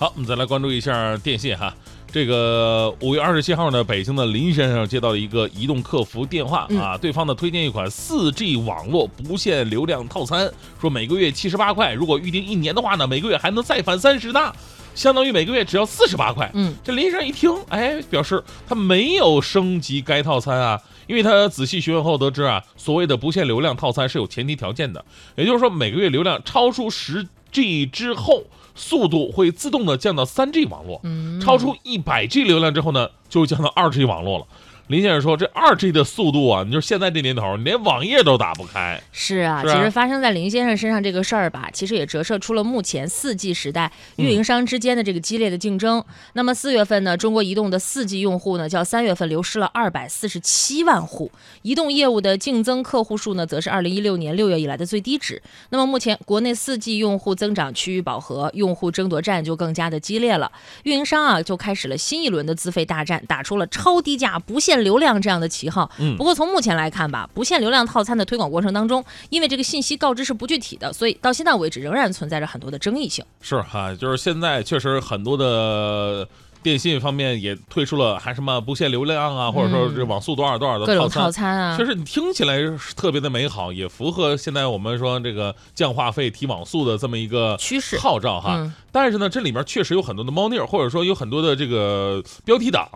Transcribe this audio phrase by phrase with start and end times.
[0.00, 1.74] 好，我们再来关注一下电信哈。
[2.10, 10.50] 这个五月二十七号呢，北京的林先生接到了一个移动客服电话啊，对方呢推荐一款四 G 网络不限流量套餐，
[10.80, 14.50] 说每个月七十八块，如果预定一年的话呢，每个月还能再返三十呢，
[14.94, 16.50] 相当于每个月只要四十八块。
[16.54, 25.04] 嗯，这林先生一听，哎，表示他没有升级该套餐啊，因为他仔细询问后得知啊，所谓的不限流量套餐是有前提条件的，
[25.36, 28.44] 也就是说每个月流量超出十 G 之后。
[28.80, 31.00] 速度会自动的降到三 G 网络，
[31.40, 34.46] 超出一百 G 流量之后呢，就降到二 G 网络了。
[34.90, 46.04] 林先生说：“这二 G 的速度啊，你就现在这年头，你连网页都打不开。”是啊，其实发生在林先生身上这个事儿吧，其实也折射出了目前四 G 时代运营商之间的这个激烈的竞争。
[46.32, 51.30] 那么四月份呢，中国移动的四 G 用户呢，较三月份流失了二百四十七万户，
[51.62, 55.40] 移动业务的净增客户数呢，则是二零一六年六月以来的最低值。
[55.68, 60.50] 那么目前国内四 G 用户增长趋于饱和，用户争夺战就更加的激烈了。
[60.82, 64.79] 运营商啊，就开始了新一轮的资费大战，打出了超低价、不限。
[64.82, 73.24] 流量这样的旗号，嗯，不过从目前来看吧，不限流量套餐的推广过程当中，因为这个信息告知是不具体的，所以到现在为止仍然存在着很多的争议性。
[73.40, 76.26] 是哈，就是现在确实很多的
[76.62, 82.58] 电信方面也推出了还什么不限流量啊，或者说这网速多少多少的套餐啊，确实你听起来
[82.94, 88.70] 特别的美好，也符合现在我们说这个降话费提网速的这么一个趋势号召哈。
[88.92, 92.88] 但是呢，这里面确实有很多的猫腻，或者说有很多的这个标题党。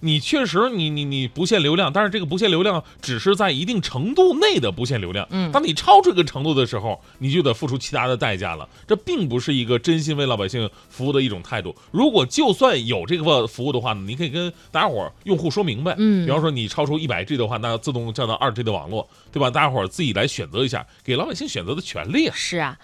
[0.00, 5.26] 你确实，你你你不限流量，但是这个不限流量只是在一定程度内的不限流量。
[5.30, 8.68] 嗯，当你超出这个程度的时候，你就得付出其他的代价了。
[8.86, 11.74] 这并不是一个真心为老百姓服务的一种态度。
[11.90, 15.94] 如果就算有这个服务的话呢，你可以跟大家伙用户说明白。
[15.98, 19.50] 嗯，比方说你超出一百 G 的话，那自动降到二 G 的网络，对吧？
[19.50, 22.34] 大家伙自己来选择一下，给老百姓选择的权利啊。
[22.36, 22.78] 是啊。